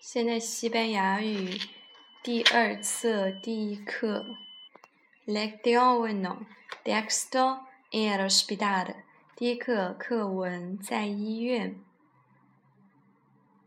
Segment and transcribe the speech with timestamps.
[0.00, 1.60] 现在西班牙语
[2.22, 4.24] 第二册第一课
[5.26, 6.46] ，Lección uno,
[6.82, 7.58] texto
[7.90, 8.94] en el hospital。
[9.36, 11.84] 第一课课文在医院。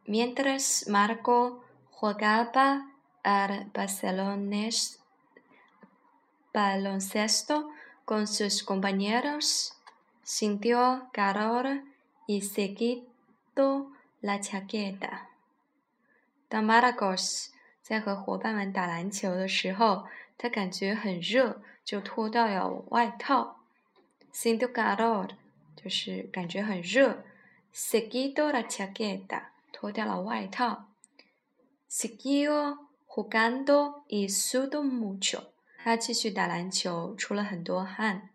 [0.08, 1.60] Mientras Marco
[1.92, 2.90] jugaba
[3.22, 3.72] al
[6.52, 7.70] baloncesto
[8.06, 9.74] con sus compañeros,
[10.24, 11.84] sintió calor
[12.26, 15.33] y se quitó la chaqueta.
[16.54, 17.48] 当 Marcos
[17.82, 20.06] 在和伙伴们打篮球的时候，
[20.38, 23.64] 他感觉很热，就脱掉了外套。
[24.32, 25.32] Sinto calor，
[25.76, 27.24] 就是感觉很热。
[27.74, 30.90] Se quitó la chaqueta 脱掉了外套。
[31.90, 32.78] Siguió
[33.08, 35.46] jugando y sudó mucho
[35.84, 38.30] 他继续打篮球，出了很多汗。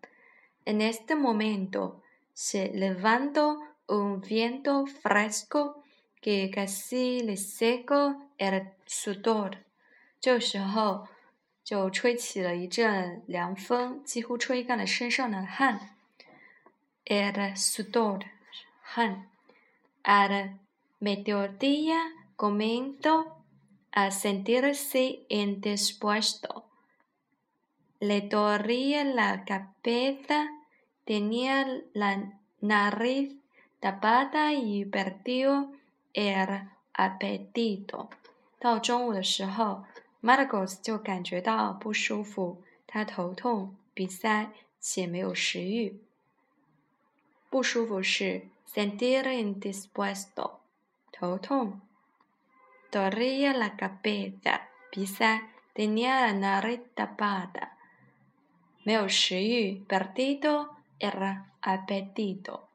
[0.65, 2.01] En este momento
[2.35, 5.85] se levantó un viento fresco
[6.22, 9.58] que casi le secó el sudor。
[10.20, 11.08] 这时候
[11.64, 15.96] 就吹起了一阵凉风，几乎吹干了身上的汗。
[17.06, 18.26] El sudor，
[18.82, 19.30] 汗。
[20.04, 20.60] Al
[21.00, 22.00] mediodía
[22.36, 23.38] comenzó
[23.92, 26.64] a sentirse indispuesto.
[28.00, 30.50] Le dolía la cabeza,
[31.06, 33.36] tenía la nariz
[33.80, 35.72] tapada y perdió
[36.19, 38.09] el apetito。
[38.59, 39.85] 到中午的时候
[40.21, 46.01] ，Margos 就感觉到不舒服，他头痛、鼻塞且没有食欲。
[47.49, 50.59] 不舒服是 sentir indispuesto，
[51.13, 51.81] 头痛。
[52.91, 57.71] Doría la cabeza，鼻塞；tenía la nariz tapada，
[58.83, 62.68] 没有食欲；perdido el apetito。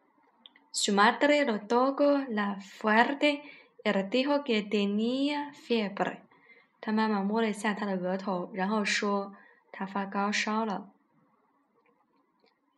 [0.72, 6.22] Su madre lo tocó la fuerte。e r dijo que tenía fiebre。
[6.80, 9.34] 他妈妈摸了一下他的额头，然后说
[9.72, 10.90] 他发高烧了。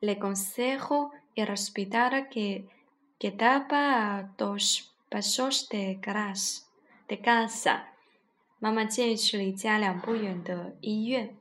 [0.01, 2.67] Le consejo ir al hospital que
[3.19, 6.63] quedaba a dos pasos de casa.
[7.09, 7.83] de casa。
[8.59, 11.37] 妈妈建议去离家两步远的医院。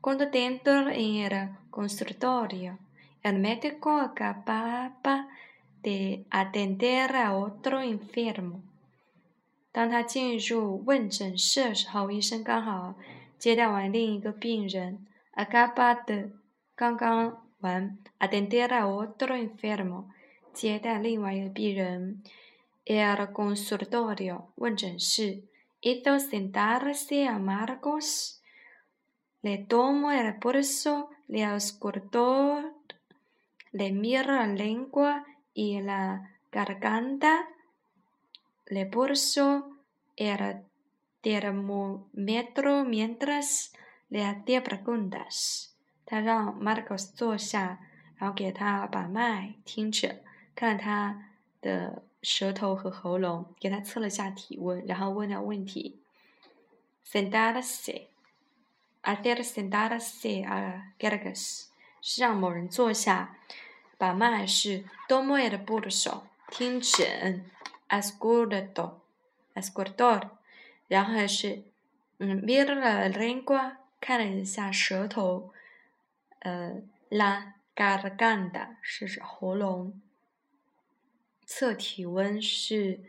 [0.00, 2.78] Cuando dentro en el consultorio,
[3.22, 5.28] el médico acababa
[5.84, 8.60] de atender a otro enfermo。
[9.72, 12.94] 当他进入问诊室的时候，医生刚好
[13.38, 15.06] 接待完另一个病人。
[15.34, 16.32] Acaba de
[16.74, 20.06] 刚刚完，atender a otro enfermo
[20.52, 22.22] 接待另外一个病人。
[22.84, 25.42] El consultorio 问诊室。
[25.82, 28.40] Hizo sentarse a Marcos.
[29.40, 32.60] Le tomó el pulso, le auscultó,
[33.70, 35.24] le miró la lengua
[35.54, 37.48] y la garganta.
[38.66, 39.76] Le puso
[40.16, 40.62] el
[41.20, 43.72] termómetro mientras
[44.08, 45.74] le hacía preguntas。
[46.04, 47.78] 他让 Marcos 坐下，
[48.16, 50.20] 然后给他把脉，听着，
[50.54, 51.30] 看他
[51.60, 56.00] 的舌头和喉咙，给他测了下体温，然后问了问题。
[57.04, 61.66] Sentarse，hacer sentarse a Gargas，
[62.00, 63.38] 是让某人坐下，
[63.97, 67.45] 把脉是 tomó el pulso，听诊。
[67.87, 70.29] escudo，escudo，
[70.87, 71.61] 然后是
[72.17, 75.53] 嗯，mira la lengua，看了一下舌头，
[76.39, 80.01] 呃，la garganta 是指喉咙，
[81.45, 83.01] 测体温是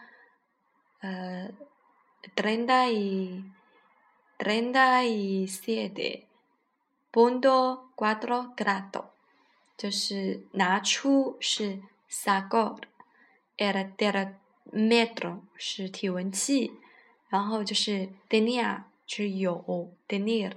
[1.03, 1.47] uh,
[2.35, 3.43] treinta y
[4.37, 6.27] treinta y siete
[7.11, 9.05] punto cuatro grados，
[9.77, 12.79] 就是拿出是 sacó
[13.57, 13.95] el
[14.71, 16.71] termómetro 是体温计，
[17.29, 20.51] 然后就是 tenía 是有 tenía。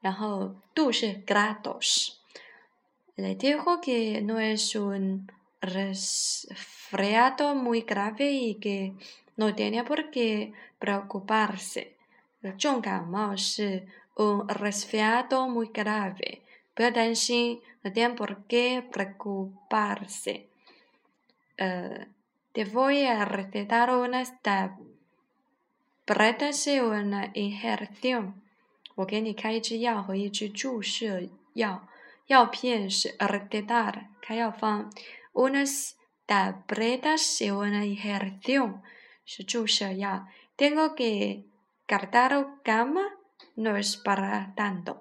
[0.00, 5.26] 然后度是 grados。Le dijo que no es un
[5.60, 8.92] resfriado muy grave y que
[9.36, 11.94] no tenía por qué preocuparse。
[12.58, 16.42] 重感冒是 un resfriado muy grave，
[16.74, 20.46] 不要担心，no tiene por qué preocuparse。
[21.56, 22.06] 呃
[22.53, 24.77] ，te voy a recetar unas tabletas
[26.67, 28.41] y una inyección。
[28.95, 31.87] 我给你开一支药和一支注射药。
[32.27, 34.91] 药片是 recetar 开药方
[35.33, 35.95] ，unas
[36.27, 38.81] tabletas y una inyección
[39.25, 40.27] 是注射药。
[40.57, 41.45] Tengo que
[41.87, 43.17] guardar cama,
[43.55, 44.97] no es para tanto。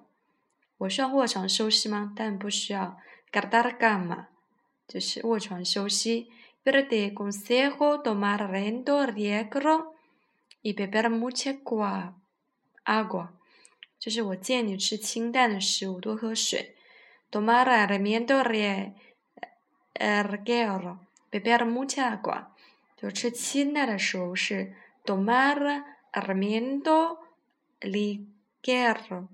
[0.78, 2.12] 我需要卧床休息吗？
[2.16, 2.98] 但不需要。
[3.30, 4.26] guardar cama
[4.88, 6.30] 就是卧床休息。
[6.63, 9.93] Pero te aconsejo tomar lento riego
[10.63, 11.57] y beber mucha
[12.83, 13.33] agua。
[13.99, 16.75] 就是我建议你吃清淡的食物，多喝水。
[17.31, 18.93] tomar alimento riego
[21.31, 22.47] beber mucha agua，
[22.95, 27.19] 就吃清淡的食物是 tomar alimento
[27.81, 29.27] ligero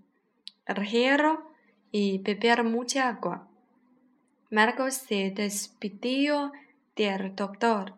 [0.65, 1.43] ligero
[1.91, 6.51] y beber mucha agua。Marcos se despidió
[6.95, 7.93] del doctor。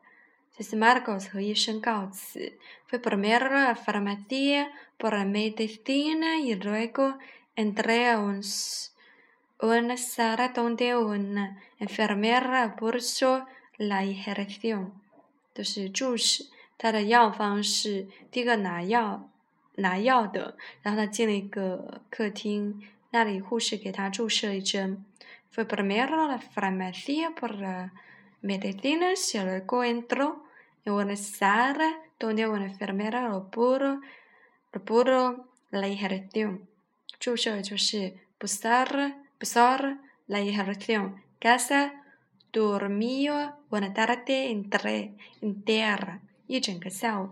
[0.56, 2.54] 这是 Marcos 和医生告辞。
[2.88, 7.18] Fue primero a la farmacia por la medicina y luego
[7.56, 8.42] entré a un
[9.60, 13.45] una sala donde una enfermera puso
[13.77, 14.92] la inyección。
[15.54, 16.45] 就是注射。
[16.77, 19.30] 他的药方是第一个拿药
[19.75, 25.06] 拿药的，然后他进了一个客厅，那里护士给他注射一针。
[25.54, 27.57] Fue primero a la farmacia por
[28.42, 30.44] la medicina y luego entró
[30.86, 34.01] en una sala donde una enfermera lo puso
[34.71, 36.68] lo puso la inyección。
[37.19, 41.94] 注射就是 pusar pusar la inyección。Casa
[42.51, 46.19] dormió una tarde entera。
[46.45, 47.30] 一整个下午，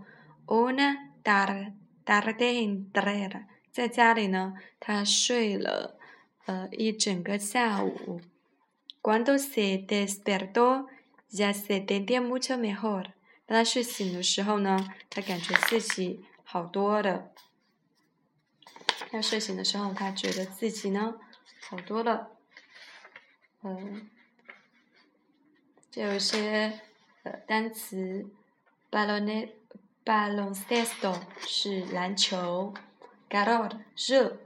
[0.48, 1.74] una tarde
[2.06, 5.98] entera，在家里呢，他睡了
[6.46, 8.22] 呃一整个下午。
[9.02, 10.88] Cuando se despertó
[11.37, 13.13] ya se sentía mucho mejor。
[13.47, 17.33] 当他睡醒的时候呢，他感觉自己好多了。
[19.11, 21.15] 他睡醒的时候，他觉得自己呢
[21.69, 22.31] 好多了。
[23.63, 24.09] 嗯，
[25.91, 26.81] 这有些
[27.23, 28.31] 呃单词。
[30.05, 32.73] baloncesto 是篮球
[33.29, 34.39] ，calor 热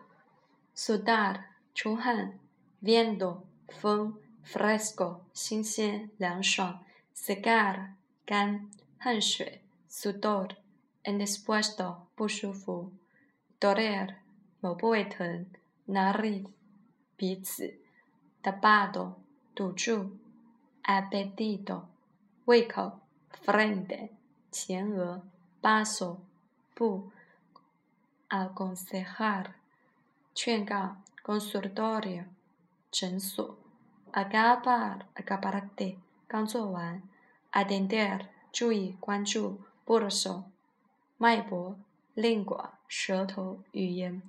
[0.74, 2.40] ，sudar 出汗
[2.82, 6.84] ，viento 风，fresco 新鲜凉爽
[7.14, 7.92] ，secar
[8.24, 12.92] 干汗水 Sudor，and expuesto，不舒服
[13.58, 14.16] ，doler
[14.60, 15.46] 某部位疼
[15.88, 16.46] ，nariz
[17.16, 17.78] 鼻子
[18.42, 19.14] ，tapado
[19.54, 20.16] 堵住
[20.84, 21.86] ，apetito
[22.44, 23.00] 胃口
[23.44, 24.10] ，frente
[24.50, 25.22] 前额
[25.60, 26.18] ，paso，
[26.74, 27.10] 不
[28.28, 29.46] ，aconsejar，
[30.34, 32.24] 劝告，consultorio，
[32.90, 33.56] 诊所
[34.12, 35.96] ，acabar，acabarte，
[36.26, 37.02] 刚做完
[37.52, 40.44] ，atender，注意，关注，pulso，
[41.16, 41.78] 脉搏
[42.14, 44.22] ，lengua，舌头，语言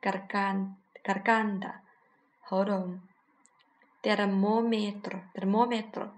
[0.00, 1.74] ，garganta，
[2.40, 3.00] 喉咙
[4.02, 6.10] ，termómetro，termómetro，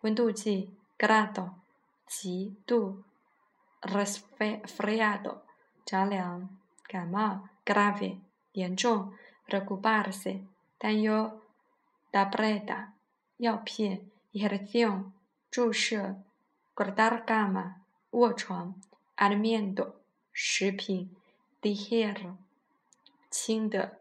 [0.00, 1.50] 温度计，grado。
[2.06, 3.02] 极度
[3.82, 5.38] ，resfriado，
[5.84, 6.48] 着凉，
[6.86, 8.20] 感冒，grave，
[8.52, 9.12] 严重
[9.48, 10.44] ，preocuparse，
[10.78, 11.40] 担忧
[12.24, 12.92] ，tableta，
[13.38, 15.12] 药片，inyección，
[15.50, 16.22] 注射
[16.74, 17.74] ，guardar gama
[18.10, 18.80] 卧床
[19.16, 19.94] ，alimento，
[20.32, 21.14] 食品
[21.60, 22.36] ，ligero，
[23.30, 23.98] 轻的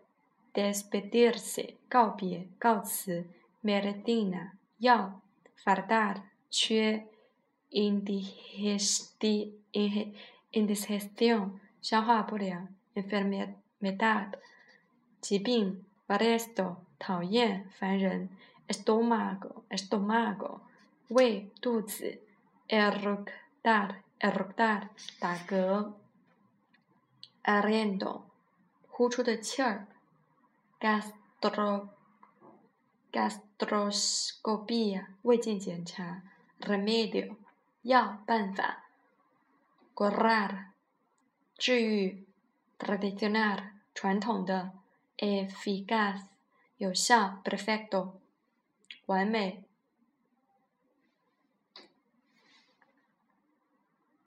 [0.53, 3.25] ，despedirse，告别，告辞
[3.61, 5.21] ，medicina，药
[5.63, 7.07] ，faltar，缺。
[10.51, 14.31] indigestión 消化不良，enfermedad
[15.19, 18.29] 疾病 v a r e s t o 讨厌烦人
[18.67, 20.61] ，estómago estómago
[21.09, 22.19] 胃肚子
[22.67, 25.93] ，eructar eructar 打嗝
[27.43, 28.21] ，aliento
[28.87, 29.87] 呼出的气儿
[30.79, 31.89] ，gastro
[33.11, 36.23] gastroscopia 胃镜检查
[36.59, 37.35] ，remedio
[37.81, 38.85] 药办法
[39.93, 40.67] ，curar
[41.57, 42.25] 治愈
[42.79, 44.71] ，tradicional 传统的
[45.17, 46.34] ，eficaz
[46.77, 48.13] 有效，perfecto
[49.07, 49.64] 完美